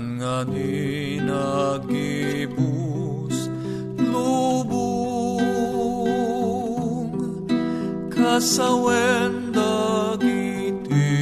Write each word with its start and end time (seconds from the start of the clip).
nga 0.00 0.40
ni 0.48 1.20
nagibus 1.20 2.56
lubong 4.00 5.12
kasawen 8.08 9.52
dagiti 9.52 11.12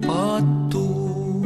patun. 0.00 1.44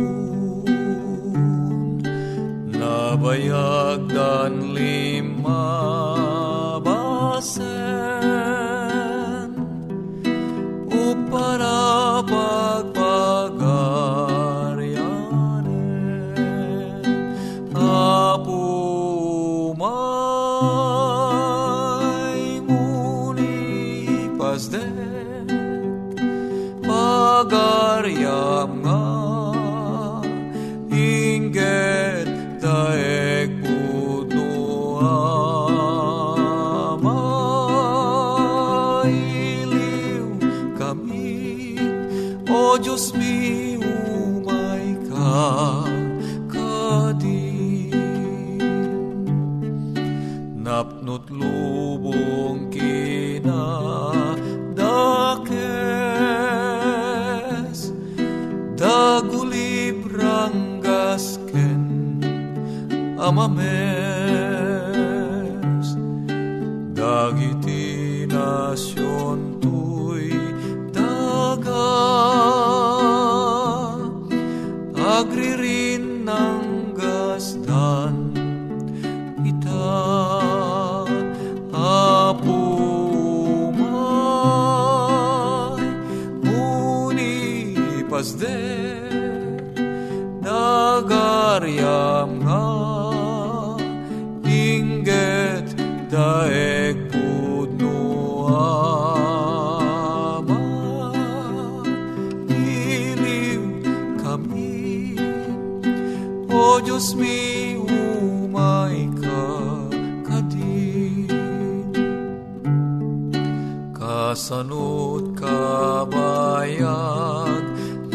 Nabayag 2.70 4.06
dan 4.06 4.70
lima 4.70 5.66
basen 6.78 7.91
dagulib 58.82 60.10
gasken 60.82 61.82
amames 63.28 63.86
dagiti 66.98 68.26
nasyon 68.26 69.38
tuy 69.62 70.34
daga 70.90 71.86
kasanot 114.32 115.36
kabayan 115.36 116.08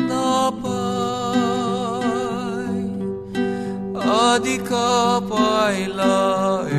napay 0.09 0.81
adi 4.01 4.57
ka 4.65 5.21
pailaeng 5.29 6.76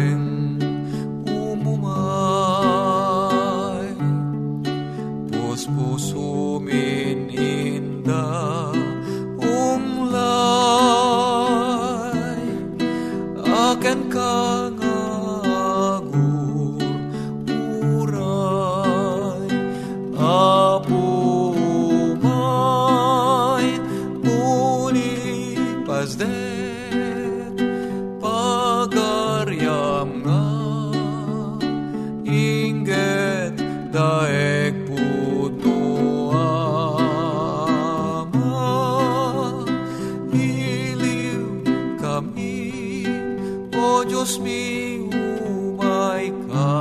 O 43.78 44.02
Diyos 44.02 44.42
mi, 44.42 44.98
umay 45.06 46.34
ka, 46.50 46.74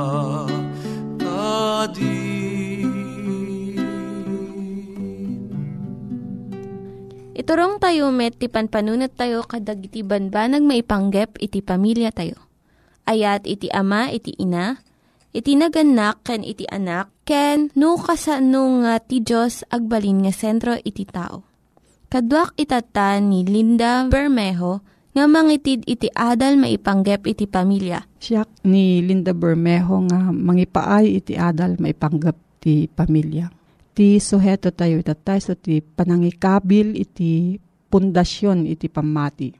Iturong 7.38 7.78
tayo 7.78 8.10
met, 8.10 8.34
ti 8.34 8.50
panpanunat 8.50 9.14
tayo 9.14 9.46
kadag 9.46 9.78
iti 9.78 10.02
banbanag 10.02 10.60
maipanggep 10.66 11.38
iti 11.38 11.62
pamilya 11.62 12.10
tayo. 12.10 12.34
Ayat 13.06 13.46
iti 13.46 13.70
ama, 13.70 14.10
iti 14.10 14.34
ina, 14.36 14.82
iti 15.30 15.54
naganak, 15.54 16.20
ken 16.26 16.42
iti 16.42 16.66
anak, 16.66 17.14
ken 17.22 17.70
nukasano 17.78 18.82
nga 18.82 18.98
ti 18.98 19.22
Diyos 19.22 19.62
agbalin 19.70 20.26
nga 20.26 20.34
sentro 20.34 20.74
iti 20.82 21.06
tao. 21.06 21.46
Kaduak 22.10 22.58
itatan 22.58 23.30
ni 23.30 23.46
Linda 23.46 24.02
Bermejo 24.10 24.82
nga 25.12 25.24
mangitid 25.24 25.84
iti 25.88 26.08
adal 26.12 26.60
maipanggep 26.60 27.24
iti 27.28 27.44
pamilya. 27.48 28.04
Siya 28.20 28.44
ni 28.68 29.00
Linda 29.04 29.32
Bermejo 29.32 30.04
nga 30.08 30.32
mangipaay 30.32 31.20
iti 31.20 31.34
adal 31.36 31.80
maipanggep 31.80 32.36
ti 32.60 32.90
pamilya 32.90 33.58
iti 33.98 34.22
suheto 34.22 34.70
tayo 34.70 35.02
itatay 35.02 35.42
so 35.42 35.58
ti 35.58 35.82
panangikabil 35.82 36.94
iti 36.94 37.58
pundasyon 37.90 38.70
iti 38.70 38.86
pamati. 38.86 39.50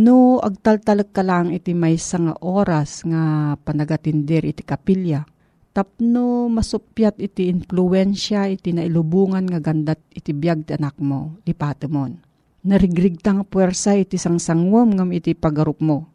No 0.00 0.40
agtaltalag 0.40 1.12
ka 1.12 1.20
lang 1.20 1.52
iti 1.52 1.76
may 1.76 2.00
nga 2.00 2.32
oras 2.40 3.04
nga 3.04 3.52
panagatindir 3.60 4.48
iti 4.48 4.64
kapilya. 4.64 5.28
Tapno 5.76 6.48
masupyat 6.48 7.20
iti 7.20 7.52
influensya 7.52 8.48
iti 8.48 8.72
nailubungan 8.72 9.44
nga 9.44 9.60
gandat 9.60 10.00
iti 10.08 10.32
biyag 10.32 10.64
ti 10.64 10.72
anak 10.72 10.96
mo, 10.96 11.36
lipatemon. 11.44 12.16
Narigrig 12.62 13.18
tang 13.18 13.42
puwersa 13.42 13.98
iti 13.98 14.18
sangsangwam 14.18 14.94
ngam 14.94 15.10
iti 15.10 15.34
pagarup 15.34 15.82
mo. 15.82 16.06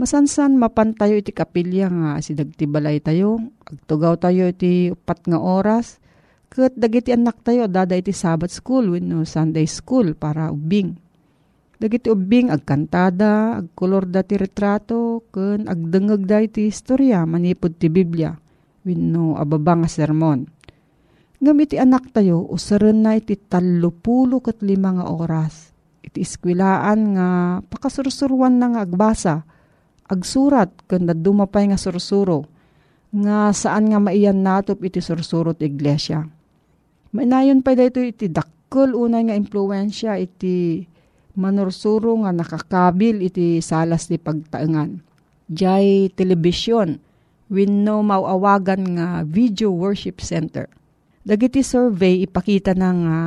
Masansan 0.00 0.56
mapantayo 0.56 1.20
iti 1.20 1.36
kapilya 1.36 1.92
nga 1.92 2.10
sidag 2.24 2.56
ti 2.56 2.64
balay 2.64 2.96
tayo, 2.98 3.38
agtugaw 3.68 4.16
tayo 4.16 4.48
iti 4.48 4.88
upat 4.88 5.28
nga 5.28 5.36
oras, 5.36 6.02
Kat 6.52 6.76
dagiti 6.76 7.16
anak 7.16 7.40
tayo, 7.40 7.64
dada 7.64 7.96
iti 7.96 8.12
Sabbath 8.12 8.52
school, 8.52 9.00
no 9.00 9.24
Sunday 9.24 9.64
school, 9.64 10.12
para 10.12 10.52
ubing. 10.52 11.00
Dagiti 11.80 12.12
ubing, 12.12 12.52
agkantada, 12.52 13.56
agkolor 13.56 14.04
da 14.04 14.20
ti 14.20 14.36
retrato, 14.36 15.24
kun 15.32 15.64
agdengeg 15.64 16.28
da 16.28 16.44
iti 16.44 16.68
istorya, 16.68 17.24
manipod 17.24 17.80
ti 17.80 17.88
Biblia, 17.88 18.36
no 18.84 19.32
ababa 19.40 19.80
nga 19.80 19.88
sermon. 19.88 20.44
Ngam 21.40 21.56
iti 21.64 21.80
anak 21.80 22.12
tayo, 22.12 22.44
usaren 22.44 23.00
na 23.00 23.16
iti 23.16 23.32
talupulo 23.32 24.44
kat 24.44 24.60
lima 24.60 24.92
nga 24.92 25.08
oras. 25.08 25.71
Iti 26.02 26.26
iskwilaan 26.26 27.00
nga 27.14 27.28
pakasursuruan 27.70 28.58
na 28.58 28.74
nga 28.74 28.80
agbasa, 28.82 29.46
agsurat, 30.10 30.70
kun 30.90 31.06
dumapay 31.06 31.70
nga 31.70 31.78
sursuro, 31.78 32.50
nga 33.12 33.54
saan 33.54 33.92
nga 33.92 34.00
maiyan 34.02 34.42
natop 34.42 34.80
iti 34.82 34.98
sursurot 35.04 35.60
iglesia 35.60 36.24
Mainayon 37.12 37.60
pa 37.60 37.76
dito 37.76 38.00
iti 38.00 38.32
dakkel 38.32 38.96
unay 38.96 39.28
nga 39.28 39.36
impluensya 39.36 40.16
iti 40.16 40.88
manursuro 41.36 42.16
nga 42.24 42.32
nakakabil 42.32 43.20
iti 43.20 43.60
salas 43.60 44.08
ti 44.08 44.16
pagtaengan. 44.16 45.04
Jay 45.52 46.08
television 46.16 46.96
wenno 47.52 48.00
mauawagan 48.00 48.96
nga 48.96 49.08
video 49.28 49.68
worship 49.68 50.24
center. 50.24 50.72
Dagiti 51.20 51.60
survey 51.60 52.24
ipakita 52.24 52.72
na 52.72 52.90
nga 52.96 53.18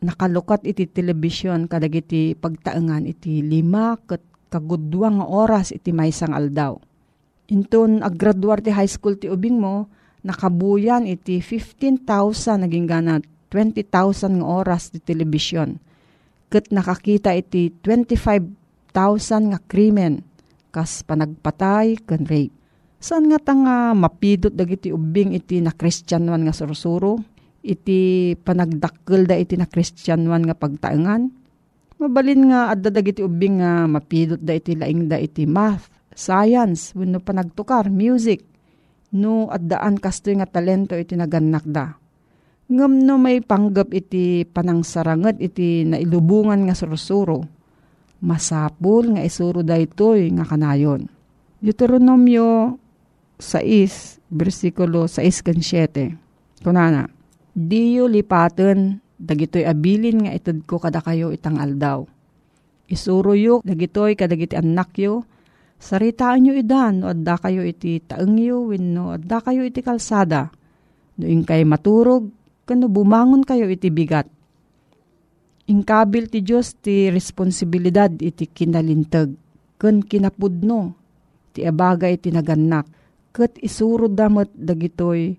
nakalukat 0.00 0.64
iti 0.64 0.88
television 0.88 1.68
kadagiti 1.68 2.32
pagtaengan 2.36 3.04
iti 3.04 3.44
lima 3.44 3.96
ket 4.08 4.24
kagudwang 4.50 5.22
nga 5.22 5.26
oras 5.28 5.70
iti 5.70 5.94
maysang 5.94 6.34
aldaw. 6.34 6.76
Inton 7.50 8.02
aggraduar 8.02 8.62
ti 8.62 8.74
high 8.74 8.90
school 8.90 9.18
ti 9.18 9.30
ubing 9.30 9.58
mo, 9.58 9.90
nakabuyan 10.26 11.06
iti 11.06 11.38
15,000 11.42 12.66
naging 12.66 12.86
ganat 12.86 13.22
20,000 13.52 14.40
nga 14.42 14.46
oras 14.46 14.94
ti 14.94 14.98
telebisyon. 15.02 15.78
Kat 16.50 16.70
nakakita 16.74 17.34
iti 17.34 17.70
25,000 17.82 19.50
nga 19.54 19.58
krimen 19.70 20.22
kas 20.70 21.02
panagpatay 21.02 21.98
ken 22.06 22.26
rape. 22.26 22.54
Saan 23.00 23.32
nga 23.32 23.40
tanga 23.40 23.96
mapidot 23.96 24.52
dagiti 24.52 24.92
ubing 24.92 25.32
iti 25.34 25.58
na 25.58 25.72
kristyanwan 25.72 26.44
nga 26.46 26.54
sursuro? 26.54 27.18
Iti 27.60 28.32
panagdakkel 28.40 29.28
da 29.28 29.36
iti 29.36 29.56
na 29.60 29.68
kristyanwan 29.68 30.48
nga 30.48 30.56
pagtaengan? 30.56 31.28
Mabalin 32.00 32.48
nga 32.48 32.72
adda 32.72 32.88
dagiti 32.88 33.20
ubing 33.20 33.60
nga 33.60 33.84
mapidot 33.84 34.40
da 34.40 34.56
iti 34.56 34.72
laing 34.72 35.04
da 35.04 35.20
iti 35.20 35.44
math, 35.44 35.92
science, 36.16 36.96
wenno 36.96 37.20
panagtukar, 37.20 37.92
music, 37.92 38.40
no 39.12 39.52
addaan 39.52 40.00
kastoy 40.00 40.40
nga 40.40 40.48
talento 40.48 40.96
iti 40.96 41.12
naganak 41.12 41.68
da. 41.68 41.92
Ngam 42.70 43.04
no 43.04 43.20
may 43.20 43.44
panggap 43.44 43.92
iti 43.92 44.48
panangsarangat 44.48 45.42
iti 45.42 45.84
nailubungan 45.84 46.64
nga 46.64 46.72
sursuro. 46.78 47.44
Masapul 48.24 49.16
nga 49.18 49.22
isuro 49.26 49.60
daytoy 49.60 50.32
nga 50.32 50.48
kanayon. 50.48 51.04
Deuteronomio 51.60 52.80
6, 53.36 54.32
versikulo 54.32 55.04
6 55.04 55.44
kan 55.44 55.58
7. 55.60 56.64
Kunana, 56.64 57.04
Diyo 57.50 58.06
lipaten, 58.06 59.02
dagitoy 59.18 59.66
abilin 59.66 60.24
nga 60.26 60.32
itad 60.32 60.62
ko 60.64 60.78
kada 60.78 61.02
kayo 61.02 61.34
itang 61.34 61.58
aldaw. 61.58 62.06
Isuro 62.86 63.34
yu, 63.34 63.58
dagitoy 63.66 64.14
kadagiti 64.14 64.54
anak 64.54 64.94
yu, 64.98 65.22
saritaan 65.78 66.46
yu 66.46 66.54
idan, 66.58 67.02
no 67.02 67.10
adda 67.10 67.38
kayo 67.38 67.62
iti 67.66 68.02
taeng 68.02 68.38
yu, 68.38 68.70
no 68.78 69.14
adda 69.18 69.42
kayo 69.42 69.66
iti 69.66 69.82
kalsada. 69.82 70.50
Noing 71.18 71.42
kay 71.42 71.66
maturog, 71.66 72.30
kano 72.66 72.86
bumangon 72.86 73.42
kayo 73.42 73.66
iti 73.66 73.90
bigat. 73.90 74.30
Ingkabil 75.70 76.26
ti 76.26 76.42
Diyos 76.42 76.74
ti 76.82 77.10
responsibilidad 77.10 78.10
iti 78.10 78.46
kinalintag, 78.46 79.30
ken 79.78 80.02
kinapudno, 80.02 80.94
ti 81.54 81.62
abagay 81.62 82.18
iti 82.18 82.34
naganak, 82.34 82.90
ket 83.30 83.54
isurod 83.62 84.18
damot 84.18 84.50
dagitoy 84.50 85.38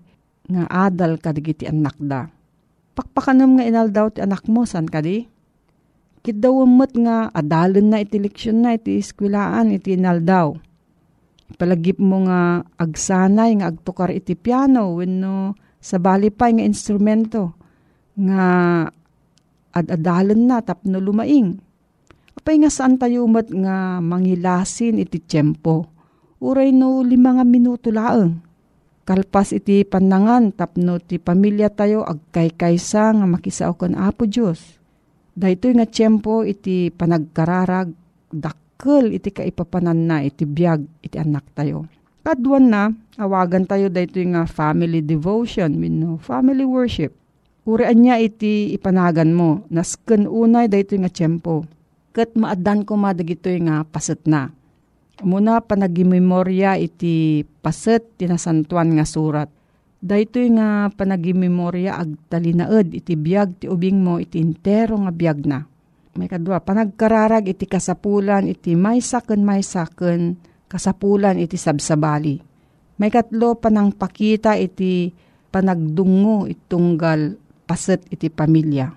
nga 0.52 0.64
adal 0.68 1.16
kadagiti 1.16 1.64
anak 1.64 1.96
da. 1.96 2.28
Pakpakanam 2.92 3.56
nga 3.56 3.64
inal 3.64 3.88
daw 3.88 4.12
ti 4.12 4.20
anak 4.20 4.44
mo, 4.52 4.68
san 4.68 4.84
kadi? 4.84 5.24
Kit 6.22 6.38
daw 6.38 6.62
nga 6.62 7.32
adalan 7.34 7.90
na 7.90 7.98
iti 7.98 8.20
leksyon 8.20 8.62
na 8.62 8.78
iti 8.78 9.00
iskwilaan 9.00 9.74
iti 9.74 9.98
inal 9.98 10.22
daw. 10.22 10.54
Palagip 11.58 11.98
mo 11.98 12.22
nga 12.28 12.62
agsanay 12.78 13.58
nga 13.58 13.72
agtukar 13.72 14.12
iti 14.14 14.38
piano 14.38 14.94
wenno 14.96 15.58
sa 15.82 15.98
balipay 15.98 16.54
nga 16.54 16.64
instrumento 16.64 17.58
nga 18.14 18.44
adadalan 19.72 20.46
na 20.46 20.62
tapno 20.62 21.00
lumaing. 21.00 21.58
Apay 22.38 22.60
nga 22.60 22.70
saan 22.70 23.00
tayo 23.00 23.26
mat 23.28 23.50
nga 23.50 23.98
mangilasin 23.98 25.00
iti 25.00 25.18
tiyempo. 25.20 25.88
Uray 26.38 26.70
no 26.70 27.02
lima 27.02 27.34
nga 27.34 27.44
minuto 27.44 27.90
laeng. 27.90 28.51
Kalpas 29.02 29.50
iti 29.50 29.82
panangan 29.82 30.54
tapno 30.54 31.02
ti 31.02 31.18
pamilya 31.18 31.74
tayo 31.74 32.06
agkay-kaysa 32.06 33.18
nga 33.18 33.26
makisao 33.26 33.74
kan 33.74 33.98
Apo 33.98 34.30
Diyos. 34.30 34.78
Dahito 35.34 35.66
nga 35.74 35.90
tiyempo 35.90 36.46
iti 36.46 36.94
panagkararag 36.94 37.90
dakkel 38.30 39.10
iti 39.10 39.34
kaipapanan 39.34 40.06
na 40.06 40.22
iti 40.22 40.46
biyag 40.46 40.86
iti 41.02 41.18
anak 41.18 41.50
tayo. 41.50 41.90
Kadwan 42.22 42.70
na, 42.70 42.94
awagan 43.18 43.66
tayo 43.66 43.90
dahito 43.90 44.22
nga 44.22 44.46
family 44.46 45.02
devotion, 45.02 45.74
no, 45.74 46.22
family 46.22 46.62
worship. 46.62 47.10
Urian 47.66 47.98
niya 47.98 48.22
iti 48.22 48.70
ipanagan 48.70 49.34
mo, 49.34 49.66
nasken 49.66 50.30
unay 50.30 50.70
dahito 50.70 50.94
nga 50.94 51.10
tiyempo. 51.10 51.66
Kat 52.14 52.38
maadan 52.38 52.86
ko 52.86 52.94
madagito 52.94 53.50
nga 53.66 53.82
paset 53.82 54.22
na. 54.30 54.54
Muna 55.20 55.60
panagimemorya 55.60 56.80
iti 56.80 57.44
paset 57.60 58.00
tinasantuan 58.16 58.96
nga 58.96 59.04
surat. 59.04 59.52
Dahito 60.00 60.40
nga 60.56 60.88
panagimemorya 60.88 62.00
agtalinaed 62.00 62.96
iti 62.96 63.14
biyag 63.14 63.60
ti 63.60 63.66
ubing 63.68 64.00
mo 64.00 64.16
iti 64.16 64.40
intero 64.40 64.96
nga 65.04 65.12
biyag 65.12 65.44
na. 65.44 65.68
May 66.16 66.32
kadwa, 66.32 66.60
panagkararag 66.64 67.52
iti 67.52 67.68
kasapulan 67.68 68.48
iti 68.48 68.72
may 68.72 69.04
saken 69.04 69.44
may 69.44 69.60
saken 69.60 70.40
kasapulan 70.66 71.36
iti 71.36 71.60
sabsabali. 71.60 72.40
May 72.96 73.12
katlo 73.12 73.56
panang 73.60 73.92
pakita 73.92 74.56
iti 74.56 75.12
panagdungo 75.52 76.48
itunggal 76.48 77.36
paset 77.68 78.00
iti 78.08 78.32
pamilya. 78.32 78.88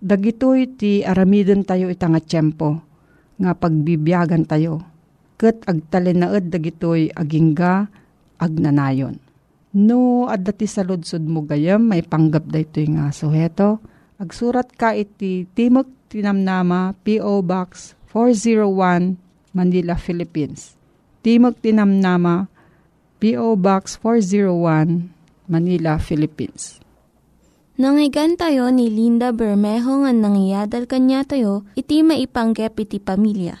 Dagito 0.00 0.56
iti 0.56 1.04
aramiden 1.04 1.62
tayo 1.64 1.92
ita 1.92 2.08
nga 2.08 2.20
tiyempo 2.20 2.80
nga 3.38 3.52
pagbibiyagan 3.54 4.48
tayo. 4.48 4.97
Kat 5.38 5.62
agtalenaed 5.64 6.50
dagitoy 6.50 7.14
agingga 7.14 7.86
agnanayon. 8.42 9.22
No, 9.72 10.26
adda 10.26 10.50
ti 10.50 10.66
saludsod 10.66 11.22
mo 11.22 11.46
gayam, 11.46 11.86
may 11.86 12.02
panggap 12.02 12.50
da 12.50 12.58
ito 12.58 12.82
nga 12.92 13.14
suheto. 13.14 13.78
Agsurat 14.18 14.66
ka 14.74 14.98
iti 14.98 15.46
Timok 15.46 16.10
Tinamnama, 16.10 16.98
P.O. 17.06 17.46
Box 17.46 17.94
401, 18.10 19.14
Manila, 19.54 19.94
Philippines 19.94 20.78
Timog 21.28 21.60
Tinamnama, 21.60 22.48
P.O. 23.20 23.60
Box 23.60 24.00
401, 24.00 25.12
Manila, 25.44 26.00
Philippines. 26.00 26.80
Nangyigan 27.76 28.40
tayo 28.40 28.72
ni 28.72 28.88
Linda 28.88 29.28
Bermejo 29.36 30.08
nga 30.08 30.12
nangyadal 30.14 30.88
kanya 30.88 31.28
tayo, 31.28 31.68
iti 31.76 32.00
maipanggep 32.00 32.72
iti 32.80 32.96
pamilya. 32.96 33.60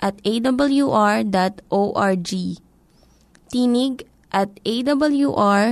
at 0.00 0.16
awr.org. 0.24 1.30
Tinig 3.52 3.94
at 4.32 4.50
awr.org. 4.64 5.70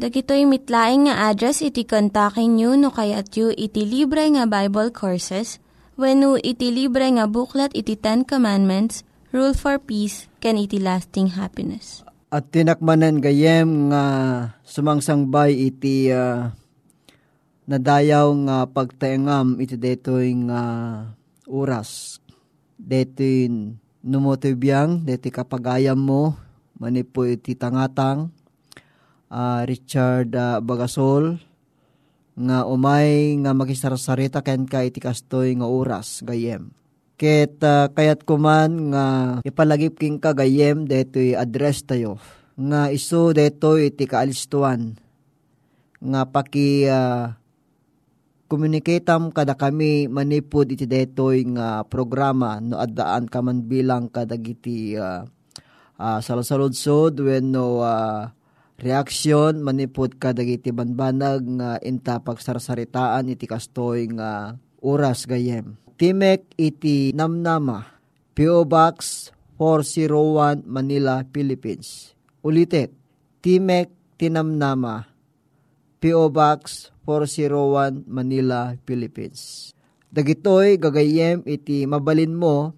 Dagitoy 0.00 0.42
mitlaing 0.48 1.06
nga 1.06 1.30
address 1.30 1.60
iti 1.60 1.84
kontakin 1.84 2.56
nyo 2.56 2.74
no 2.74 2.88
kayat 2.90 3.30
yu 3.36 3.52
iti 3.52 3.84
libre 3.84 4.26
nga 4.32 4.48
Bible 4.48 4.90
Courses 4.90 5.60
when 5.94 6.24
iti 6.40 6.72
libre 6.72 7.04
nga 7.14 7.28
buklat 7.28 7.70
iti 7.76 7.94
Ten 7.94 8.24
Commandments, 8.24 9.04
Rule 9.30 9.52
for 9.52 9.76
Peace, 9.76 10.26
can 10.40 10.56
iti 10.56 10.80
lasting 10.80 11.36
happiness 11.36 12.00
at 12.30 12.46
tinakmanan 12.54 13.18
gayem 13.18 13.90
nga 13.90 14.04
sumangsangbay 14.62 15.50
iti 15.50 16.14
uh, 16.14 16.46
nadayaw 17.66 18.30
nga 18.46 18.56
pagtaengam 18.70 19.58
iti 19.58 19.74
detoy 19.74 20.30
nga 20.46 20.62
oras. 21.50 22.22
Detoy 22.78 23.50
numotoy 24.00 24.54
biyang, 24.54 25.02
detoy 25.02 25.34
kapagayam 25.34 25.98
mo, 25.98 26.38
manipo 26.78 27.26
iti 27.26 27.58
tangatang, 27.58 28.30
uh, 29.28 29.66
Richard 29.68 30.32
uh, 30.32 30.62
Bagasol, 30.62 31.36
nga 32.40 32.64
umay 32.64 33.36
nga 33.44 33.52
makisarasarita 33.52 34.40
ken 34.40 34.64
ka 34.64 34.80
iti 34.80 35.02
kastoy 35.02 35.52
nga 35.58 35.68
oras 35.68 36.24
gayem. 36.24 36.72
Ket 37.20 37.60
uh, 37.60 37.92
kayat 37.92 38.24
kuman 38.24 38.96
nga 38.96 39.04
ipalagip 39.44 40.00
king 40.00 40.16
kagayem 40.16 40.88
detoy 40.88 41.36
address 41.36 41.84
tayo. 41.84 42.16
Nga 42.56 42.96
iso 42.96 43.36
detoy 43.36 43.92
iti 43.92 44.08
kaalistuan. 44.08 44.96
Nga 46.00 46.22
paki 46.32 46.88
uh, 46.88 47.36
communicatam 48.50 49.30
kada 49.30 49.54
kami 49.54 50.10
manipod 50.10 50.66
iti 50.66 50.82
detoy 50.82 51.46
nga 51.54 51.86
programa 51.86 52.58
no 52.58 52.82
addaan 52.82 53.30
ka 53.30 53.38
man 53.38 53.62
bilang 53.70 54.10
kadagiti 54.10 54.98
uh, 54.98 55.22
uh, 55.94 56.18
salasaludsod 56.18 57.14
when 57.22 57.54
no 57.54 57.86
uh, 57.86 58.26
reaksyon 58.82 59.62
manipod 59.62 60.18
kadagiti 60.18 60.74
banbanag 60.74 61.46
nga 61.46 61.78
inta 61.78 62.18
pagsarsaritaan 62.18 63.30
iti 63.30 63.46
kastoy 63.46 64.10
nga 64.18 64.58
oras 64.82 65.30
gayem. 65.30 65.76
Timek 66.00 66.48
iti 66.56 67.12
Namnama, 67.12 67.84
P.O. 68.32 68.64
Box 68.64 69.28
401 69.60 70.64
Manila, 70.64 71.20
Philippines. 71.28 72.16
Ulitet, 72.40 72.88
Timek 73.44 73.92
Tinamnama, 74.16 75.04
P.O. 76.00 76.32
Box 76.32 76.88
401 77.10 78.06
Manila, 78.06 78.78
Philippines. 78.86 79.74
Dagitoy 80.14 80.78
gagayem 80.78 81.42
iti 81.42 81.82
mabalin 81.86 82.34
mo 82.34 82.74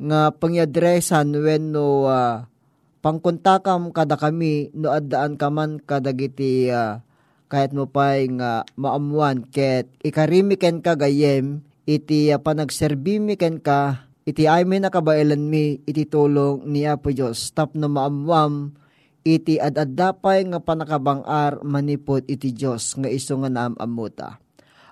nga 0.00 0.32
pangyadresan 0.32 1.36
when 1.36 1.76
no 1.76 2.08
uh, 2.08 2.48
pangkontakam 3.04 3.92
kada 3.92 4.16
kami 4.16 4.72
no 4.72 4.92
addaan 4.92 5.36
kaman 5.36 5.80
kadagiti 5.84 6.72
uh, 6.72 7.04
kahit 7.52 7.76
mo 7.76 7.84
pa'y 7.84 8.32
nga 8.40 8.64
maamuan 8.80 9.44
ket 9.44 9.88
ikarimiken 10.00 10.80
kagayem 10.80 11.60
iti 11.88 12.30
uh, 12.30 12.38
panagserbimi 12.40 13.34
ken 13.34 13.58
ka, 13.58 14.06
iti 14.22 14.46
ay 14.46 14.62
may 14.62 14.78
nakabailan 14.78 15.42
mi, 15.42 15.82
iti 15.88 16.06
tulong 16.06 16.62
ni 16.68 16.86
Apo 16.86 17.10
Diyos, 17.10 17.50
tap 17.50 17.74
na 17.74 17.90
maamwam, 17.90 18.76
iti 19.24 19.60
adadapay 19.60 20.48
nga 20.48 20.60
panakabangar 20.60 21.60
manipot 21.60 22.24
iti 22.24 22.52
Diyos, 22.56 22.96
nga 22.96 23.08
iso 23.08 23.36
nga 23.40 23.50
naamamuta. 23.52 24.40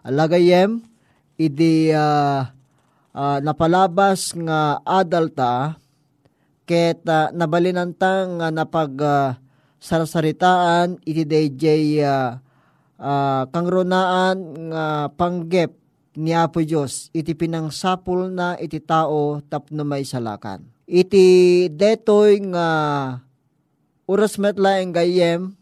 Alagayem, 0.05 0.85
iti 1.41 1.93
uh, 1.93 2.45
uh, 3.15 3.39
napalabas 3.41 4.37
nga 4.37 4.81
adalta, 4.85 5.81
ket 6.69 7.01
uh, 7.09 7.33
nabalinantang 7.33 8.45
nga 8.45 8.49
napag 8.53 8.93
uh, 9.01 9.33
sarsaritaan 9.81 11.01
iti 11.09 11.25
DJ 11.25 11.65
uh, 12.05 12.37
uh, 13.01 13.43
kangronaan 13.49 14.69
nga 14.69 15.09
panggep 15.09 15.73
ni 16.19 16.35
Apo 16.35 16.59
Diyos, 16.61 17.15
iti 17.15 17.33
pinangsapul 17.39 18.35
na 18.35 18.59
iti 18.59 18.83
tao 18.83 19.39
tapno 19.47 19.87
may 19.87 20.03
salakan. 20.03 20.67
Iti 20.89 21.69
detoy 21.71 22.43
nga 22.51 22.69
uras 24.09 24.41
metla 24.41 24.81
ang 24.81 24.97
gayem, 24.97 25.53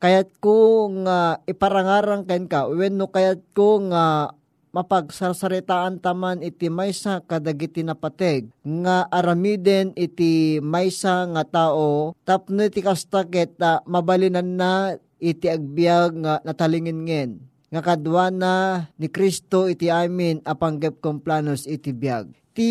kayat 0.00 0.32
ko 0.40 0.88
nga 1.04 1.44
iparangarang 1.44 2.24
ken 2.24 2.48
ka, 2.48 2.64
when 2.72 2.96
no 2.96 3.12
kayat 3.12 3.44
ko 3.52 3.84
nga 3.92 4.32
mapagsarsaritaan 4.74 6.02
taman 6.02 6.42
iti 6.42 6.66
maysa 6.66 7.22
kadagiti 7.22 7.86
napateg. 7.86 8.50
Nga 8.66 9.06
aramiden 9.06 9.94
iti 9.94 10.58
maysa 10.58 11.30
nga 11.30 11.46
tao 11.46 12.18
tapno 12.26 12.66
iti 12.66 12.82
kastaket 12.82 13.54
ta 13.54 13.86
mabalinan 13.86 14.58
na 14.58 14.98
iti 15.22 15.46
agbyag 15.46 16.10
nga 16.26 16.34
natalingin 16.42 17.06
ngen 17.06 17.30
nga 17.74 17.82
kadwana 17.82 18.86
ni 18.94 19.10
Kristo 19.10 19.66
iti 19.66 19.90
amin 19.90 20.38
apanggep 20.46 21.02
kong 21.02 21.26
planos 21.26 21.66
iti 21.66 21.90
biyag. 21.90 22.30
Ti 22.54 22.70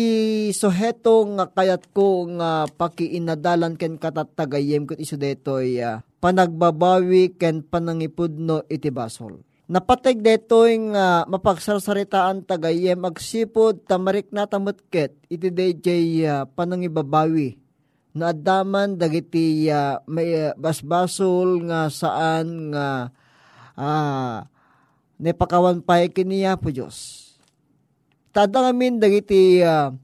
soheto 0.56 1.28
nga 1.36 1.44
kayat 1.52 1.92
ko 1.92 2.24
nga 2.40 2.64
pakiinadalan 2.64 3.76
ken 3.76 4.00
katattagayem 4.00 4.88
ket 4.88 4.96
iso 4.96 5.20
detoy 5.20 5.76
uh, 5.84 6.00
panagbabawi 6.24 7.36
ken 7.36 7.60
panangipudno 7.60 8.64
iti 8.72 8.88
basol. 8.88 9.44
Napateg 9.68 10.24
detoy 10.24 10.80
nga 10.96 11.28
mapagsarsaritaan 11.28 12.48
tagayem 12.48 13.04
agsipod 13.04 13.84
tamarik 13.84 14.32
na 14.32 14.48
tamutket 14.48 15.12
iti 15.28 15.52
DJ 15.52 15.88
uh, 16.24 16.48
panangibabawi 16.48 17.60
na 18.16 18.32
adaman 18.32 18.96
dagiti 18.96 19.68
uh, 19.68 20.00
may 20.08 20.48
uh, 20.48 20.56
basbasol 20.56 21.60
nga 21.68 21.92
saan 21.92 22.72
nga 22.72 23.12
uh, 23.76 24.48
ne 25.18 25.30
pakawan 25.32 25.80
pa 25.82 26.02
kiniya 26.06 26.58
po 26.58 26.70
Diyos. 26.70 27.22
Tada 28.34 28.66
ngamin 28.66 28.98
dagiti 28.98 29.62
uh, 29.62 29.94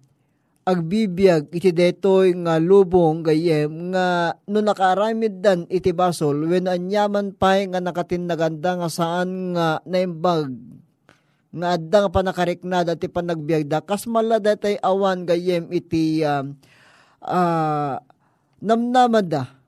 agbibiyag 0.71 1.51
iti 1.51 1.75
detoy 1.75 2.37
nga 2.47 2.63
lubong 2.63 3.27
gayem 3.27 3.91
nga 3.91 4.39
no 4.47 4.59
nakaramid 4.63 5.43
dan 5.43 5.67
iti 5.67 5.91
basol 5.91 6.47
when 6.47 6.71
anyaman 6.71 7.35
pa 7.35 7.59
nga 7.59 7.83
nakatinaganda 7.83 8.79
nga 8.79 8.89
saan 8.93 9.57
nga 9.57 9.83
naimbag 9.83 10.53
nga 11.51 11.75
adda 11.75 11.97
nga 12.07 12.11
panakarikna 12.15 12.87
dati 12.87 13.11
panagbiag 13.11 13.67
da 13.67 13.83
kas 13.83 14.07
malada 14.07 14.55
tay 14.55 14.79
awan 14.79 15.27
gayem 15.27 15.67
iti 15.75 16.23
uh, 16.23 16.47
uh, 17.27 17.99
namnaman 18.63 19.27
da 19.27 19.60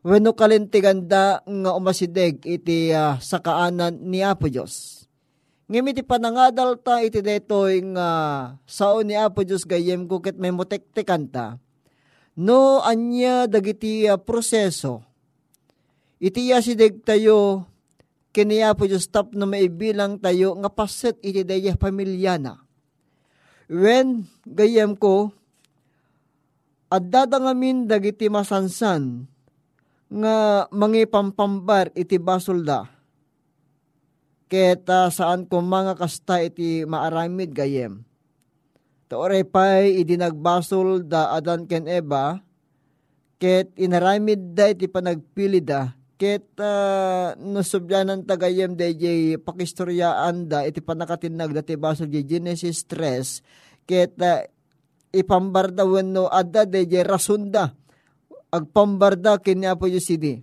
Weno 0.00 0.32
kalintiganda 0.32 1.44
nga 1.44 1.70
umasideg 1.76 2.40
iti 2.48 2.88
uh, 2.88 3.20
sakaanan 3.20 4.00
ni 4.00 4.24
Apo 4.24 4.48
Diyos. 4.48 5.04
Ngem 5.68 5.92
iti 5.92 6.00
panangadal 6.00 6.80
ta 6.80 7.04
iti 7.04 7.20
detoy 7.20 7.84
nga 7.92 8.08
sao 8.64 9.04
ni 9.04 9.12
Apo 9.12 9.44
Diyos 9.44 9.68
gayem 9.68 10.08
kukit 10.08 10.40
may 10.40 10.56
motektekan 10.56 11.28
ta. 11.28 11.60
No 12.32 12.80
anya 12.80 13.44
dagiti 13.44 14.08
uh, 14.08 14.16
proseso. 14.16 15.04
Iti 16.16 16.48
yasideg 16.48 17.04
tayo 17.04 17.68
kini 18.32 18.64
Apo 18.64 18.88
Diyos 18.88 19.04
tap 19.04 19.36
na 19.36 19.44
maibilang 19.44 20.16
tayo 20.16 20.56
nga 20.64 20.72
paset 20.72 21.20
iti 21.20 21.44
daya 21.44 21.76
pamilyana. 21.76 22.56
When 23.68 24.24
gayem 24.48 24.96
ko, 24.96 25.30
at 26.90 27.06
dadangamin 27.06 27.86
dagiti 27.86 28.26
masansan, 28.26 29.29
nga 30.10 30.66
mangi 30.74 31.06
pampambar 31.06 31.94
iti 31.94 32.18
basulda. 32.18 32.90
Keta 34.50 35.06
saan 35.14 35.46
ko 35.46 35.62
mga 35.62 35.94
kasta 35.94 36.42
iti 36.42 36.82
maaramid 36.82 37.54
gayem. 37.54 38.02
Taoray 39.06 39.46
pa'y 39.46 40.02
idinagbasol 40.02 41.06
da 41.06 41.34
adan 41.38 41.66
ken 41.70 41.86
eba, 41.86 42.42
ket 43.38 43.70
inaramid 43.78 44.54
da 44.54 44.70
iti 44.70 44.90
panagpili 44.90 45.62
da, 45.62 45.94
Ket 46.20 46.44
uh, 46.60 47.32
nasubyanan 47.40 48.28
tagayem 48.28 48.76
DJ 48.76 49.40
pakistoryaan 49.40 50.52
da 50.52 50.68
iti 50.68 50.84
panakatinag 50.84 51.56
dati 51.56 51.80
baso 51.80 52.04
di 52.04 52.20
Genesis 52.28 52.84
3 52.84 53.88
ket 53.88 54.20
uh, 54.20 54.44
ipambarda 55.16 55.88
wenno 55.88 56.28
adda 56.28 56.68
DJ 56.68 57.08
rasunda 57.08 57.72
agpambarda 58.50 59.38
ken 59.38 59.62
ni 59.62 59.66
Apo 59.70 59.86
Diyos 59.86 60.10
idi. 60.10 60.42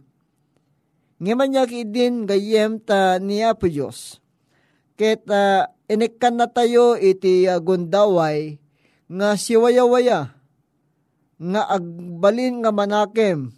Ngaman 1.20 1.48
niya 1.50 1.64
din 1.68 2.24
gayem 2.24 2.80
ta 2.80 3.20
ni 3.20 3.44
Apo 3.44 3.68
Diyos. 3.68 4.24
Ket 4.98 5.30
uh, 5.30 5.70
inikkan 5.86 6.42
na 6.42 6.50
tayo 6.50 6.98
iti 6.98 7.46
uh, 7.46 7.62
gundaway 7.62 8.58
nga 9.08 9.38
siwaya-waya 9.38 10.34
nga 11.38 11.62
agbalin 11.70 12.66
nga 12.66 12.74
manakem 12.74 13.54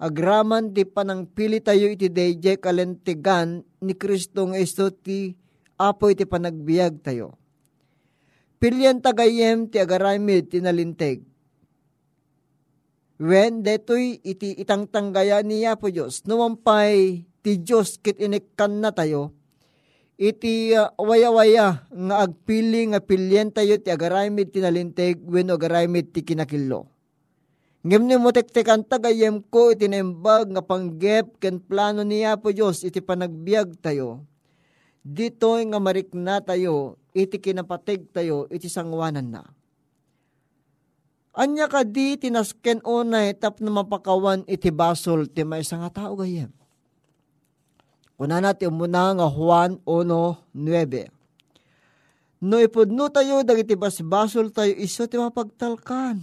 agraman 0.00 0.72
ti 0.72 0.88
panang 0.88 1.28
pili 1.28 1.60
tayo 1.60 1.92
iti 1.92 2.08
dayjay 2.08 2.56
kalentigan 2.56 3.60
ni 3.84 3.92
Kristo 3.92 4.48
nga 4.48 4.58
ti 5.04 5.36
apo 5.76 6.10
iti 6.10 6.24
panagbiag 6.24 7.04
tayo. 7.04 7.36
Pilyan 8.58 9.04
tagayem 9.04 9.68
ti 9.68 9.76
agaramid 9.76 10.48
ti. 10.48 10.58
When 13.14 13.62
detoy 13.62 14.18
iti 14.26 14.58
itang 14.58 14.90
tanggaya 14.90 15.38
niya 15.46 15.78
po 15.78 15.86
Diyos, 15.86 16.26
numampay 16.26 17.22
ti 17.46 17.62
Diyos 17.62 18.02
kit 18.02 18.18
inikkan 18.18 18.82
na 18.82 18.90
tayo, 18.90 19.30
iti 20.18 20.74
uh, 20.74 20.90
waya-waya 20.98 21.86
nga 21.86 22.16
agpili 22.26 22.90
nga 22.90 22.98
pilyen 22.98 23.54
tayo 23.54 23.78
ti 23.78 23.94
agaramid 23.94 24.50
ti 24.50 24.58
nalinteg 24.58 25.22
when 25.30 25.54
agaramid 25.54 26.10
ti 26.10 26.26
kinakillo. 26.26 26.90
Ngem 27.84 28.16
mo 28.16 28.32
tektekan 28.32 28.82
tagayem 28.82 29.44
ko 29.46 29.70
iti 29.70 29.86
nembag 29.86 30.50
nga 30.50 30.64
panggep 30.64 31.36
ken 31.36 31.60
plano 31.60 32.02
niya 32.02 32.34
po 32.40 32.50
Diyos 32.50 32.82
iti 32.82 32.98
panagbiag 32.98 33.78
tayo. 33.78 34.26
Dito 35.04 35.54
nga 35.54 35.78
marikna 35.78 36.40
tayo 36.40 36.96
iti 37.12 37.38
kinapateg 37.38 38.10
tayo 38.10 38.50
iti 38.50 38.66
sangwanan 38.72 39.28
na. 39.28 39.44
Anya 41.34 41.66
ka 41.66 41.82
di 41.82 42.14
tinasken 42.14 42.78
unay 42.86 43.34
tap 43.34 43.58
na 43.58 43.66
mapakawan 43.74 44.46
iti 44.46 44.70
basol 44.70 45.26
ti 45.26 45.42
may 45.42 45.66
nga 45.66 45.90
tao 45.90 46.14
gayem. 46.14 46.54
Kuna 48.14 48.38
natin 48.38 48.70
muna 48.70 49.10
nga 49.18 49.26
Juan 49.26 49.82
1.9. 49.82 51.10
No 52.46 52.62
ipudno 52.62 53.10
tayo 53.10 53.42
dagiti 53.42 53.74
basbasol 53.74 54.54
tayo 54.54 54.70
iso 54.78 55.10
ti 55.10 55.18
mapagtalkan. 55.18 56.22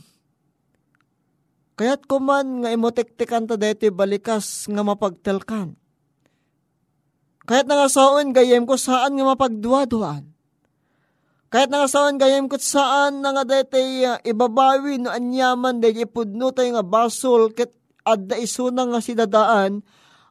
Kaya't 1.75 2.08
kuman 2.08 2.63
nga 2.63 2.72
imotektekan 2.72 3.51
ta 3.51 3.60
deti 3.60 3.91
balikas 3.91 4.72
nga 4.72 4.80
mapagtalkan. 4.80 5.75
Kaya't 7.44 7.68
nangasaon 7.68 8.32
gayem 8.32 8.63
ko 8.63 8.80
saan 8.80 9.19
nga 9.19 9.28
mapagduwa-duaan. 9.28 10.31
Kahit 11.52 11.68
nga 11.68 11.84
saan 11.84 12.16
gayem 12.16 12.48
kat 12.48 12.64
saan 12.64 13.20
na 13.20 13.36
nga 13.36 13.44
dete 13.44 13.76
uh, 14.08 14.16
ibabawi 14.24 15.04
no 15.04 15.12
anyaman 15.12 15.84
de 15.84 15.92
ipudno 15.92 16.56
tayo 16.56 16.80
nga 16.80 16.86
basol 16.88 17.52
ket 17.52 17.76
adda 18.08 18.40
isuna 18.40 18.88
nga 18.88 19.04
sidadaan 19.04 19.84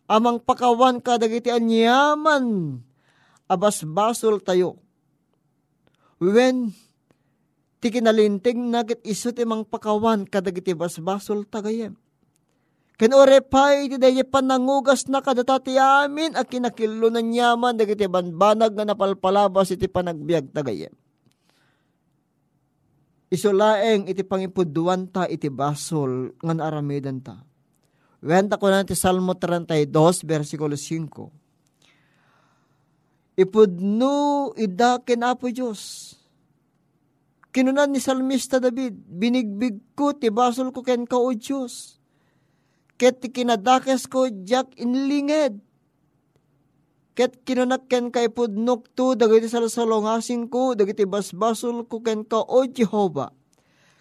amang 0.09 0.41
pakawan 0.41 0.97
ka 0.97 1.21
dagiti 1.21 1.53
anyaman 1.53 2.81
abas 3.53 3.85
basol 3.85 4.41
tayo. 4.41 4.81
When 6.17 6.73
ti 7.85 7.93
kinalintig 7.93 8.57
nagit 8.57 9.05
iso 9.05 9.37
ti 9.37 9.45
mang 9.45 9.69
pakawan 9.69 10.25
kadagiti 10.25 10.73
basbasol 10.73 11.45
tagayem. 11.45 12.01
Ken 12.97 13.13
orepay 13.13 13.93
ti 13.93 14.01
dayi 14.01 14.25
panangugas 14.25 15.05
na 15.05 15.21
kadatati 15.21 15.77
amin 15.77 16.33
at 16.33 16.49
kinakilo 16.49 17.13
na 17.13 17.21
nyaman 17.21 17.77
dagiti 17.77 18.09
banbanag 18.09 18.73
nga 18.73 18.89
napalpalabas 18.89 19.77
iti 19.77 19.85
panagbiag 19.85 20.49
tagayem 20.57 20.97
isulaeng 23.31 24.11
iti 24.11 24.27
pangipuduan 24.27 25.07
ta 25.09 25.25
iti 25.31 25.47
basol 25.49 26.35
ngan 26.43 26.59
aramidan 26.59 27.23
ta. 27.23 27.39
Wenta 28.21 28.61
ko 28.61 28.69
na 28.69 28.85
ti 28.85 28.93
Salmo 28.93 29.33
32, 29.33 30.29
versikulo 30.29 30.77
5. 30.77 31.33
Ipudno 33.41 34.53
ida 34.61 35.01
apo 35.01 35.49
Diyos. 35.49 36.13
Kinunan 37.51 37.91
ni 37.91 37.99
Salmista 37.99 38.61
David, 38.61 38.95
binigbig 38.95 39.81
ko 39.97 40.13
ti 40.13 40.29
basol 40.29 40.71
ko 40.71 40.85
ken 40.85 41.09
ka 41.09 41.17
o 41.17 41.33
Diyos. 41.33 41.97
Ket 43.01 43.25
ti 43.25 43.33
kinadakes 43.33 44.05
ko 44.05 44.29
jak 44.29 44.69
inlinged. 44.77 45.57
Ket 47.21 47.45
kinunak 47.45 47.85
ken 47.85 48.09
ka 48.09 48.25
ipudnok 48.25 48.97
to 48.97 49.13
dagiti 49.13 49.45
salsalongasing 49.45 50.49
ko 50.49 50.73
dagiti 50.73 51.05
basbasol 51.05 51.85
ko 51.85 52.01
ken 52.01 52.25
ka 52.25 52.41
o 52.41 52.65
Jehova. 52.65 53.29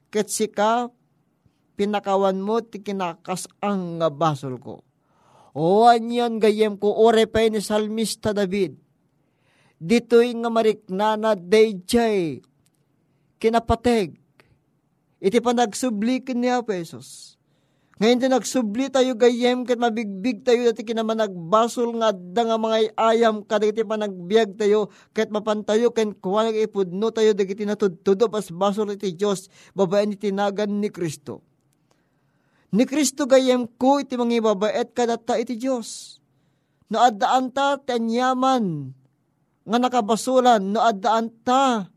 Ket 0.08 0.32
sika 0.32 0.88
pinakawan 1.76 2.40
mo 2.40 2.64
ti 2.64 2.80
kinakas 2.80 3.52
ang 3.60 4.00
nga 4.00 4.08
basol 4.08 4.56
ko. 4.56 4.88
O 5.52 5.84
anyan 5.92 6.40
gayem 6.40 6.80
ko 6.80 6.96
orepay 6.96 7.52
ni 7.52 7.60
Salmista 7.60 8.32
David. 8.32 8.80
Dito'y 9.84 10.40
nga 10.40 10.48
mariknana 10.48 11.36
dayjay 11.36 12.40
kinapateg. 13.36 14.16
Iti 15.20 15.44
panagsublikin 15.44 16.40
niya 16.40 16.64
pesos. 16.64 17.36
Ngayon 18.00 18.20
din 18.24 18.32
nagsubli 18.32 18.88
tayo 18.88 19.12
gayem 19.20 19.68
kat 19.68 19.76
mabigbig 19.76 20.40
tayo 20.48 20.72
dati 20.72 20.88
kinaman 20.88 21.20
nagbasol 21.20 22.00
nga 22.00 22.16
da 22.16 22.48
nga 22.48 22.56
mga 22.56 22.96
ayam 22.96 23.44
kadagiti 23.44 23.84
pa 23.84 24.00
nagbiag 24.00 24.56
tayo 24.56 24.88
kat 25.12 25.28
mapantayo 25.28 25.92
ken 25.92 26.16
kuha 26.16 26.48
nag-ipudno 26.48 27.12
tayo 27.12 27.36
dagiti 27.36 27.68
natudtudo 27.68 28.32
pas 28.32 28.48
basol 28.56 28.96
iti 28.96 29.20
Diyos 29.20 29.52
babaen 29.76 30.16
iti 30.16 30.32
nagan 30.32 30.80
ni 30.80 30.88
Kristo. 30.88 31.44
Ni 32.72 32.88
Kristo 32.88 33.28
gayem 33.28 33.68
ko 33.68 34.00
iti 34.00 34.16
mga 34.16 34.48
babaet 34.48 34.96
kadata 34.96 35.36
iti 35.36 35.60
Diyos. 35.60 36.24
No 36.88 37.04
addaan 37.04 37.52
ta 37.52 37.84
tanyaman 37.84 38.96
nga 39.68 39.76
nakabasulan 39.78 40.64
no 40.72 40.80
addaan 40.80 41.36
ta 41.44 41.92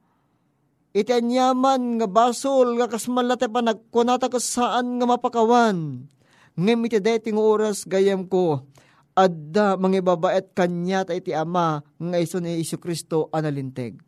iti 0.92 1.12
anyaman 1.12 2.00
nga 2.00 2.07
basol 2.09 2.76
nga 2.76 2.88
kasmalate 2.88 3.48
pa 3.48 3.64
nagkunata 3.64 4.28
ko 4.28 4.38
saan 4.40 5.00
nga 5.00 5.07
mapakawan. 5.09 6.09
Ngem 6.52 6.81
iti 6.85 7.00
dating 7.00 7.40
oras 7.40 7.88
gayam 7.88 8.28
ko, 8.28 8.68
adda 9.16 9.81
mangibabaet 9.81 10.52
kanya 10.52 11.05
ta 11.09 11.16
iti 11.16 11.33
ama 11.33 11.81
nga 11.96 12.16
iso 12.20 12.40
ni 12.40 12.61
Isu 12.61 12.76
Kristo 12.76 13.33
analinteg. 13.33 14.00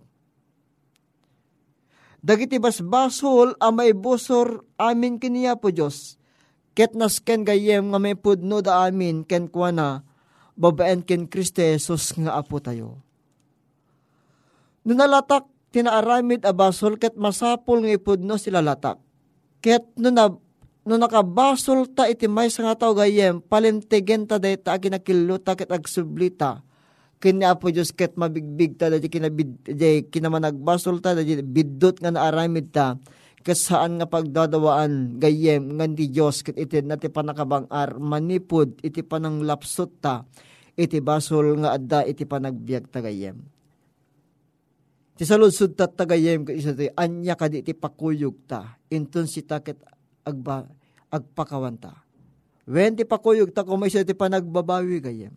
Dagiti 2.24 2.56
basbasol 2.56 3.56
a 3.60 3.68
may 3.68 3.92
busor 3.92 4.64
amin 4.80 5.20
kiniya 5.20 5.60
po 5.60 5.68
Diyos. 5.68 6.16
Ket 6.72 6.96
nasken 6.96 7.44
gayem 7.44 7.92
nga 7.92 8.00
may 8.00 8.16
pudno 8.16 8.64
da 8.64 8.88
amin 8.88 9.28
ken 9.28 9.52
kuana 9.52 10.08
babaen 10.56 11.04
ken 11.04 11.28
Kristo 11.28 11.60
Jesus 11.60 12.16
nga 12.16 12.40
apo 12.40 12.64
tayo. 12.64 13.04
Nunalatak 14.88 15.48
tinaaramid 15.74 16.46
a 16.46 16.54
basol 16.54 16.94
ket 16.94 17.18
masapol 17.18 17.82
nga 17.82 17.90
ipudno 17.90 18.38
sila 18.38 18.62
latak. 18.62 19.02
Ket 19.58 19.82
no 19.98 20.14
na 20.14 20.30
no 20.86 20.94
nakabasol 20.94 21.90
ta 21.90 22.06
iti 22.06 22.30
may 22.30 22.46
nga 22.46 22.78
tao 22.78 22.94
gayem 22.94 23.42
palintigen 23.42 24.30
ta 24.30 24.38
dayta 24.38 24.78
aginakilluta 24.78 25.58
ket 25.58 25.74
agsublita. 25.74 26.62
Kini 27.18 27.42
apo 27.42 27.74
Dios 27.74 27.90
ket 27.90 28.14
mabigbig 28.14 28.78
ta 28.78 28.86
dati 28.86 29.10
kinabid 29.10 29.66
dati 29.66 30.06
kinamanagbasol 30.06 31.02
ta 31.02 31.18
dati 31.18 31.42
biddot 31.42 31.98
nga 31.98 32.14
naaramid 32.14 32.70
ta. 32.70 32.94
Ket 33.44 33.58
saan 33.58 33.98
nga 33.98 34.06
pagdadawaan 34.06 35.18
gayem 35.18 35.74
ngan 35.74 35.98
di 35.98 36.06
Dios 36.06 36.46
ket 36.46 36.54
iti 36.54 36.86
nati 36.86 37.10
panakabangar 37.10 37.98
manipud 37.98 38.78
iti 38.86 39.02
panang 39.02 39.42
lapsot 39.42 39.90
ta. 39.98 40.22
Iti 40.78 41.02
basol 41.02 41.58
nga 41.64 41.74
adda 41.74 42.06
iti 42.06 42.22
panagbiag 42.28 42.90
ta 42.92 43.02
gayem 43.02 43.53
Ti 45.14 45.22
saludsud 45.22 45.78
ta 45.78 45.86
tagayem 45.86 46.42
ka 46.42 46.50
isa 46.50 46.74
ti 46.74 46.90
anya 46.98 47.38
ka 47.38 47.46
di 47.46 47.62
ti 47.62 47.70
pakuyog 47.70 48.34
ta. 48.50 48.74
Inton 48.90 49.30
si 49.30 49.46
taket 49.46 49.78
agba, 50.26 50.66
agpakawanta. 51.06 51.94
Wen 52.66 52.98
ti 52.98 53.06
pakuyog 53.06 53.54
ta 53.54 53.62
kung 53.62 53.78
may 53.78 53.94
ti 53.94 54.14
panagbabawi 54.14 54.98
gayem. 54.98 55.34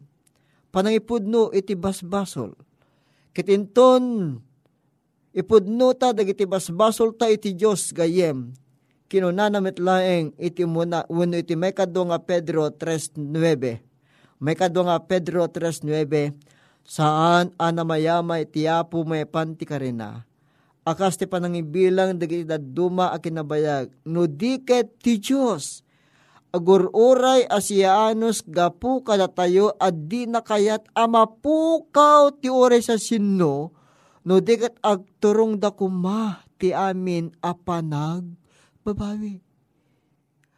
Panangipudno 0.74 1.54
iti 1.54 1.78
basbasol. 1.78 2.58
Kitinton 3.38 4.34
ipudno 5.38 5.94
ta 5.94 6.10
dagiti 6.10 6.50
basbasol 6.50 7.14
ta 7.14 7.30
iti 7.30 7.54
Dios 7.54 7.94
gayem. 7.94 8.58
Kinunanamit 9.08 9.78
laeng 9.78 10.34
iti 10.42 10.66
muna 10.66 11.06
uno 11.08 11.38
iti 11.38 11.54
may 11.54 11.72
nga 11.72 12.20
Pedro 12.20 12.74
3.9. 12.74 13.14
May 14.42 14.56
nga 14.58 14.98
Pedro 15.06 15.46
3.9 15.46 16.57
saan 16.88 17.52
anamayamay 17.60 18.48
tiyapo 18.48 19.04
may 19.04 19.28
panti 19.28 19.68
ka 19.68 19.78
rin 19.78 20.00
na. 20.00 20.24
Akas 20.88 21.20
ti 21.20 21.28
panangibilang 21.28 22.16
dagiti 22.16 22.48
duma 22.64 23.12
a 23.12 23.20
kinabayag, 23.20 23.92
no 24.08 24.24
di 24.24 24.64
ket 24.64 25.04
ti 25.04 25.20
Diyos, 25.20 25.84
agururay 26.56 27.44
asianos 27.46 28.40
gapu 28.48 29.04
kada 29.04 29.28
tayo 29.28 29.76
at 29.78 29.94
di 30.08 30.24
nakayat 30.26 30.88
amapukaw 30.96 32.32
ti 32.40 32.48
oray 32.48 32.80
sa 32.80 32.96
sinno 32.96 33.76
no 34.28 34.44
dikat 34.44 34.80
agturong 34.84 35.56
da 35.56 35.72
kuma 35.72 36.44
ti 36.60 36.76
amin 36.76 37.32
apanag 37.40 38.28
babawi. 38.84 39.47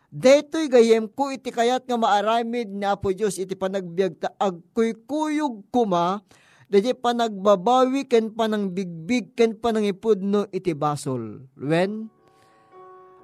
Detoy 0.09 0.73
gayem 0.73 1.05
ko 1.05 1.29
iti 1.29 1.53
kayat 1.53 1.85
nga 1.85 1.97
maaramid 1.97 2.73
ni 2.73 2.85
Apo 2.85 3.13
Diyos 3.13 3.37
iti 3.37 3.53
panagbiag 3.53 4.17
ta 4.17 4.33
agkuykuyog 4.41 5.69
kuma 5.69 6.25
Dadi 6.69 6.93
panagbabawi 6.93 8.05
ken 8.05 8.29
panang 8.37 8.69
bigbig 8.69 9.33
ken 9.33 9.57
panang 9.57 9.89
ipudno 9.89 10.45
iti 10.53 10.77
basol. 10.77 11.49
When? 11.57 12.13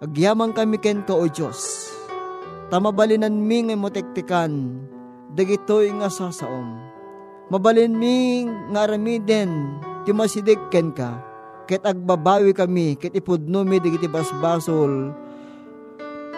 Agyamang 0.01 0.57
kami 0.57 0.81
ken 0.81 1.05
ka 1.05 1.13
o 1.13 1.29
Diyos. 1.29 1.93
Tamabalinan 2.73 3.37
mi 3.37 3.69
nga 3.69 3.77
motektikan. 3.77 4.81
Dagitoy 5.37 5.93
nga 5.93 6.09
sasaom. 6.09 6.89
Mabalin 7.53 7.93
mi 7.93 8.49
nga 8.73 8.89
aramiden. 8.89 9.77
Ti 10.01 10.09
masidig 10.09 10.57
ken 10.73 10.89
ka. 10.89 11.13
Ket 11.69 11.85
agbabawi 11.85 12.49
kami. 12.49 12.97
Ket 12.97 13.13
ipudno 13.13 13.61
mi 13.61 13.77
digiti 13.77 14.09
basbasol. 14.09 15.13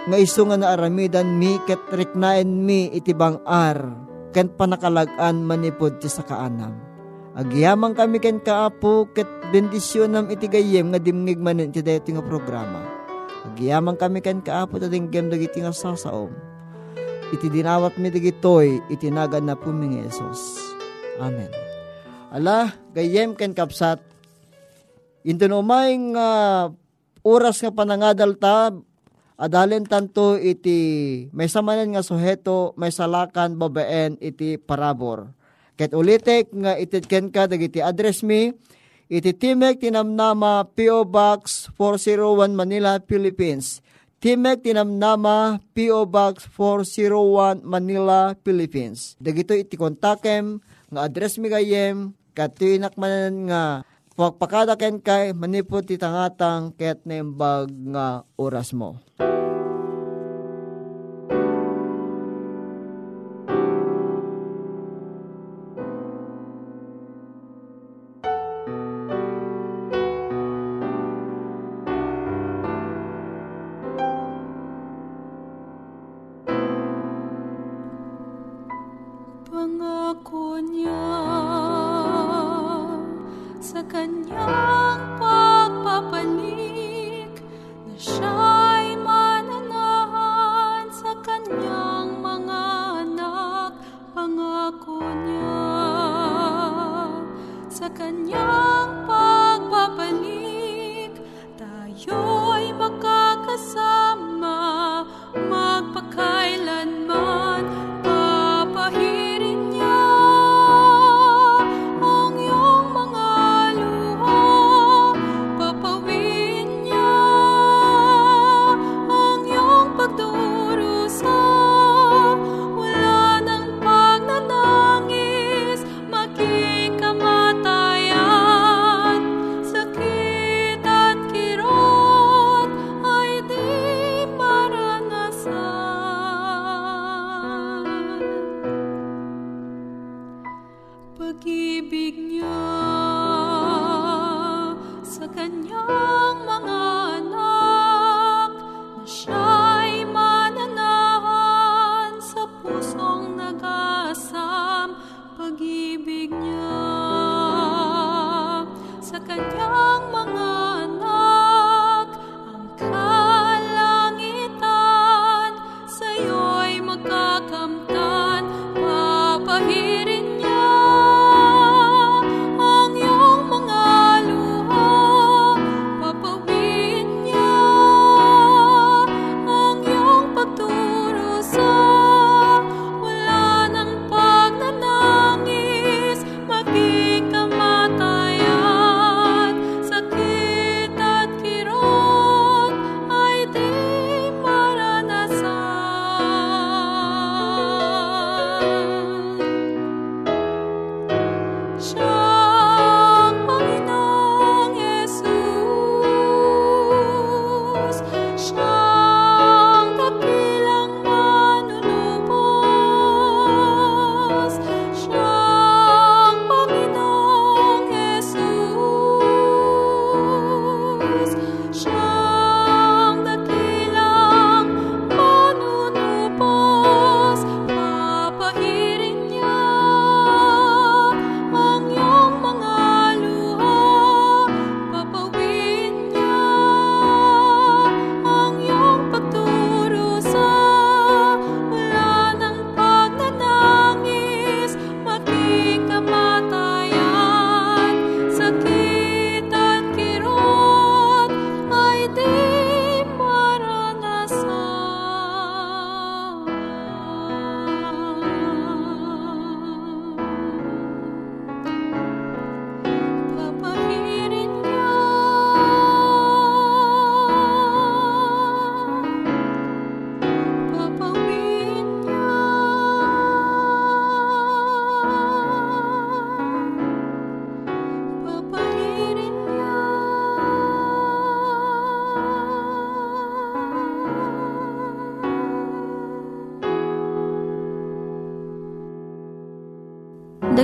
Nga 0.08 0.18
iso 0.18 0.48
nga 0.48 0.56
naaramidan 0.56 1.36
mi. 1.36 1.60
Ket 1.68 1.84
riknaen 1.92 2.64
mi 2.64 2.88
iti 2.92 3.12
bangar. 3.12 3.84
Ken 4.32 4.52
panakalagan 4.54 5.44
manipod 5.44 6.04
ti 6.04 6.12
sakaanam 6.12 6.88
Agyamang 7.38 7.94
kami 7.94 8.18
ken 8.18 8.42
kaapo 8.42 9.14
ket 9.14 9.30
bendisyon 9.54 10.10
nam 10.10 10.26
iti 10.34 10.50
gayem 10.50 10.90
nga 10.90 10.98
dimngig 10.98 11.38
manen 11.38 11.70
iti 11.70 11.86
dayto 11.86 12.10
nga 12.10 12.26
programa. 12.26 12.82
Agyamang 13.46 13.94
kami 13.94 14.26
ken 14.26 14.42
kaapo 14.42 14.82
ta 14.82 14.90
dinggem 14.90 15.30
dagiti 15.30 15.62
nga 15.62 15.70
sasaom. 15.70 16.34
Iti 17.30 17.46
dinawat 17.54 18.02
mi 18.02 18.10
dagitoy 18.10 18.82
iti 18.90 19.14
nagan 19.14 19.46
na 19.46 19.54
puming 19.54 20.02
Yesus. 20.02 20.58
Amen. 21.22 21.54
Ala, 22.34 22.74
gayem 22.98 23.38
ken 23.38 23.54
kapsat. 23.54 24.02
Into 25.22 25.46
no 25.46 25.62
nga 25.62 25.86
uh, 26.18 26.74
oras 27.22 27.62
nga 27.62 27.70
panangadal 27.70 28.34
ta 28.34 28.74
adalen 29.38 29.86
tanto 29.86 30.36
iti 30.36 30.80
may 31.32 31.48
samanan 31.48 31.94
nga 31.94 32.04
suheto 32.04 32.74
may 32.76 32.90
salakan 32.90 33.56
babaen 33.56 34.18
iti 34.18 34.58
parabor 34.58 35.38
Ket 35.78 35.94
ulitek 35.94 36.50
nga 36.58 36.74
ititken 36.74 37.30
ka 37.30 37.46
dagiti 37.46 37.78
address 37.86 38.26
mi, 38.26 38.50
iti 39.14 39.30
Timek 39.30 39.78
Tinamnama 39.78 40.66
P.O. 40.74 41.06
Box 41.06 41.70
401 41.78 42.58
Manila, 42.58 42.98
Philippines. 43.06 43.86
Timek 44.18 44.66
Tinamnama 44.66 45.62
P.O. 45.78 46.10
Box 46.10 46.50
401 46.50 47.62
Manila, 47.62 48.34
Philippines. 48.42 49.14
Dagito 49.22 49.54
iti 49.54 49.78
kontakem 49.78 50.58
nga 50.90 51.06
address 51.06 51.38
mi 51.38 51.46
gayem 51.46 52.10
katinak 52.34 52.98
manan 52.98 53.46
nga 53.46 53.86
pagpakada 54.18 54.74
ken 54.82 54.98
kay 54.98 55.30
manipot 55.30 55.86
titangatang 55.86 56.74
ket 56.74 57.06
nembag 57.06 57.70
nga 57.94 58.26
oras 58.34 58.74
mo. 58.74 58.98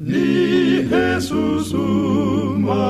ni 0.00 0.88
Jesus 0.88 1.74
umaimanen. 1.74 2.80